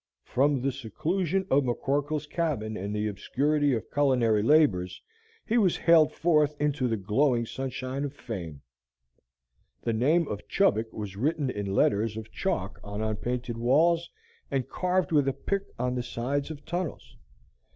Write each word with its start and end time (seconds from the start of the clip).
From 0.23 0.61
the 0.63 0.71
seclusion 0.71 1.45
of 1.51 1.61
McCorkle's 1.61 2.25
cabin 2.25 2.75
and 2.75 2.91
the 2.95 3.07
obscurity 3.07 3.75
of 3.75 3.91
culinary 3.91 4.41
labors, 4.41 4.99
he 5.45 5.59
was 5.59 5.77
haled 5.77 6.11
forth 6.11 6.55
into 6.59 6.87
the 6.87 6.97
glowing 6.97 7.45
sunshine 7.45 8.03
of 8.03 8.11
Fame. 8.15 8.63
The 9.83 9.93
name 9.93 10.27
of 10.27 10.47
Chubbuck 10.47 10.91
was 10.91 11.15
written 11.17 11.51
in 11.51 11.75
letters 11.75 12.17
of 12.17 12.31
chalk 12.31 12.79
on 12.83 13.03
unpainted 13.03 13.57
walls, 13.59 14.09
and 14.49 14.67
carved 14.67 15.11
with 15.11 15.27
a 15.27 15.33
pick 15.33 15.65
on 15.77 15.93
the 15.93 16.01
sides 16.01 16.49
of 16.49 16.65
tunnels. 16.65 17.15